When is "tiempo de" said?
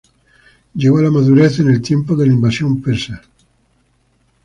1.79-2.25